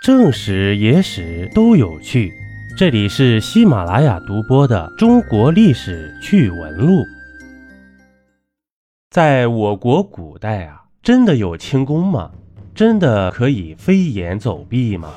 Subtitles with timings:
[0.00, 2.32] 正史、野史都有趣，
[2.76, 6.92] 这里是喜马拉雅独播的《中国历史趣闻录》。
[9.10, 12.30] 在我国古代啊，真的有轻功吗？
[12.76, 15.10] 真的可以飞檐走壁吗？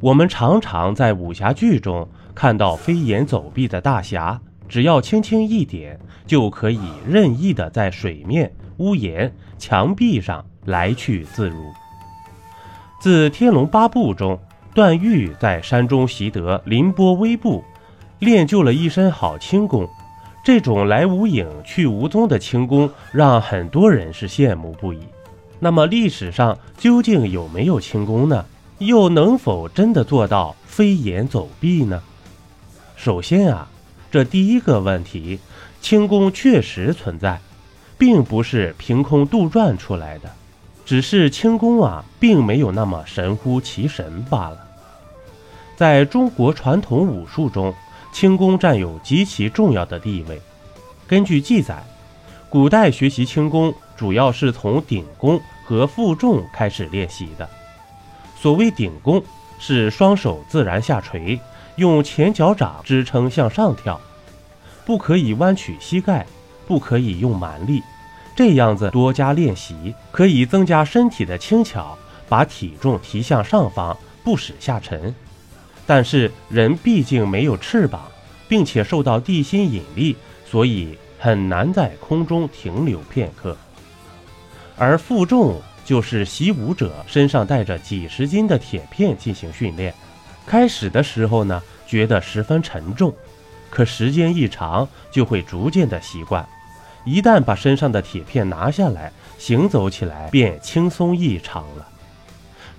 [0.00, 11.56] 我们常常在武侠剧中看到飞檐走壁的大侠，只要轻轻一点，就可以任意的在水面、屋檐、墙壁上来去自如。
[13.00, 14.40] 自《天龙八部》中，
[14.74, 17.62] 段誉在山中习得凌波微步，
[18.18, 19.88] 练就了一身好轻功。
[20.42, 24.98] 这种来无影去无踪的轻功，让很多人是羡慕不已。
[25.60, 28.44] 那么历史上究竟有没有轻功呢？
[28.78, 32.02] 又能否真的做到飞檐走壁呢？
[32.96, 33.68] 首先啊，
[34.10, 35.38] 这第一个问题，
[35.80, 37.40] 轻功确实存在，
[37.96, 40.28] 并不是凭空杜撰出来的。
[40.88, 44.56] 只是轻功啊，并没有那么神乎其神罢了。
[45.76, 47.74] 在中国传统武术中，
[48.10, 50.40] 轻功占有极其重要的地位。
[51.06, 51.84] 根据记载，
[52.48, 57.46] 古代学习轻功主要是从顶功和负重开始练习的。
[58.34, 59.22] 所谓顶功，
[59.58, 61.38] 是双手自然下垂，
[61.76, 64.00] 用前脚掌支撑向上跳，
[64.86, 66.24] 不可以弯曲膝盖，
[66.66, 67.82] 不可以用蛮力。
[68.38, 71.98] 这样子多加练习，可以增加身体的轻巧，
[72.28, 75.12] 把体重提向上方，不使下沉。
[75.84, 78.02] 但是人毕竟没有翅膀，
[78.46, 80.16] 并且受到地心引力，
[80.46, 83.56] 所以很难在空中停留片刻。
[84.76, 89.92] 而负重就是习武者身上带着几十斤的铁片进行训练。
[90.46, 93.12] 开始的时候呢，觉得十分沉重，
[93.68, 96.48] 可时间一长，就会逐渐的习惯。
[97.08, 101.88] 一旦把身上的铁片拿下来，行走起来便轻松异常了。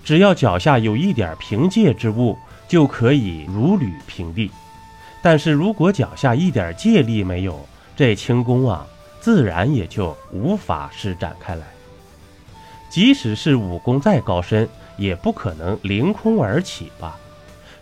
[0.04, 4.48] 只要脚下有一点凭借之物，就可以如履平地。
[5.20, 7.58] 但是如果脚下一点借力没有，
[7.96, 8.86] 这轻功啊，
[9.20, 11.66] 自然也就无法施展开来。
[12.88, 17.18] 即使是武功再高深，也不可能凌空而起吧？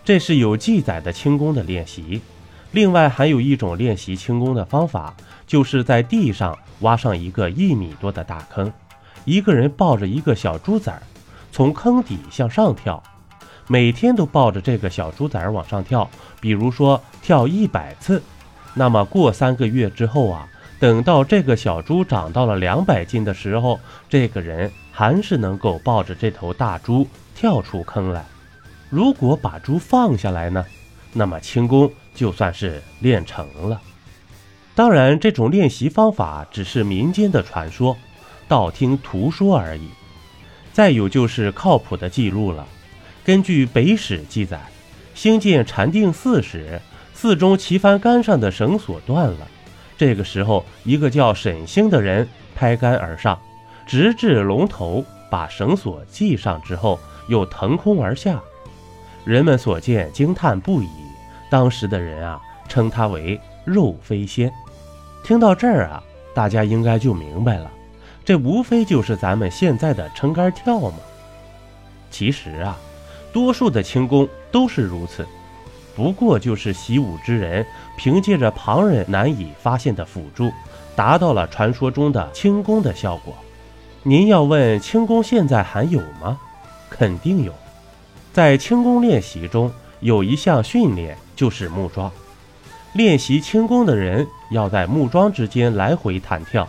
[0.02, 2.22] 这是有记载的轻功的练习。
[2.70, 5.14] 另外还有一种练习轻功的方法，
[5.46, 8.70] 就是在地上挖上一个一米多的大坑，
[9.24, 11.02] 一个人抱着一个小猪崽儿，
[11.50, 13.02] 从坑底向上跳，
[13.66, 16.08] 每天都抱着这个小猪崽儿往上跳，
[16.40, 18.22] 比如说跳一百次，
[18.74, 20.46] 那么过三个月之后啊，
[20.78, 23.80] 等到这个小猪长到了两百斤的时候，
[24.10, 28.26] 这个人还是能够抱着这头大猪跳出坑来。
[28.90, 30.64] 如果把猪放下来呢，
[31.14, 31.90] 那么轻功。
[32.18, 33.80] 就算是练成了，
[34.74, 37.96] 当然这种练习方法只是民间的传说，
[38.48, 39.88] 道听途说而已。
[40.72, 42.66] 再有就是靠谱的记录了。
[43.24, 44.60] 根据《北史》记载，
[45.14, 46.80] 兴建禅定寺时，
[47.14, 49.46] 寺中旗幡杆上的绳索断了。
[49.96, 53.38] 这个时候，一个叫沈星的人拍杆而上，
[53.86, 56.98] 直至龙头，把绳索系上之后，
[57.28, 58.40] 又腾空而下。
[59.24, 60.88] 人们所见，惊叹不已。
[61.50, 64.52] 当时的人啊，称他为肉飞仙。
[65.24, 66.02] 听到这儿啊，
[66.34, 67.70] 大家应该就明白了，
[68.24, 70.98] 这无非就是咱们现在的撑杆跳嘛。
[72.10, 72.78] 其实啊，
[73.32, 75.26] 多数的轻功都是如此，
[75.94, 77.66] 不过就是习武之人
[77.96, 80.50] 凭借着旁人难以发现的辅助，
[80.94, 83.34] 达到了传说中的轻功的效果。
[84.04, 86.38] 您要问轻功现在还有吗？
[86.88, 87.52] 肯定有，
[88.32, 89.70] 在轻功练习中。
[90.00, 92.10] 有一项训练就是木桩，
[92.92, 96.68] 练习轻功的人要在木桩之间来回弹跳，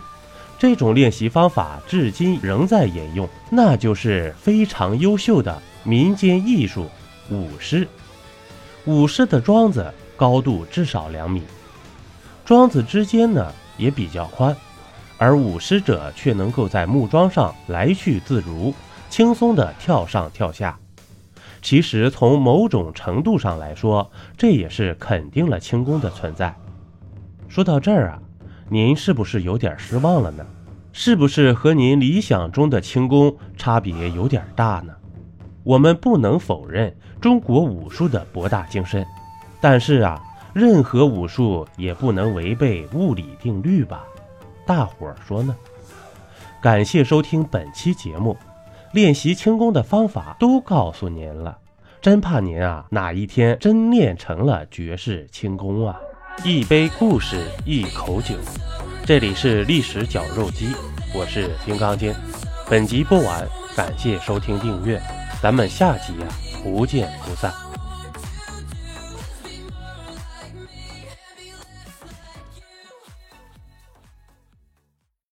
[0.58, 6.90] 这种练习方法至今仍在沿用，那就是非常优秀的民间艺术
[7.30, 7.86] 舞狮。
[8.86, 11.42] 舞狮的桩子高度至少两米，
[12.44, 14.56] 桩子之间呢也比较宽，
[15.18, 18.74] 而舞狮者却能够在木桩上来去自如，
[19.08, 20.79] 轻松地跳上跳下。
[21.62, 26.54] 其实从某种程度上来说，这也是肯定了轻功的存在。
[27.48, 28.22] 说到这儿啊，
[28.68, 30.46] 您是不是有点失望了呢？
[30.92, 34.92] 是不是和您理想中的轻功差别有点大呢？
[35.62, 39.06] 我们不能否认中国武术的博大精深，
[39.60, 40.20] 但是啊，
[40.54, 44.02] 任何武术也不能违背物理定律吧？
[44.66, 45.54] 大伙儿说呢？
[46.62, 48.36] 感谢收听本期节目。
[48.92, 51.56] 练习轻功的方法都告诉您了，
[52.00, 55.96] 真怕您啊哪一天真练成了绝世轻功啊！
[56.44, 58.34] 一杯故事，一口酒，
[59.04, 60.66] 这里是历史绞肉机，
[61.14, 62.12] 我是金刚经。
[62.68, 63.46] 本集播完，
[63.76, 65.00] 感谢收听订阅，
[65.40, 66.26] 咱们下集啊
[66.64, 67.69] 不见不散。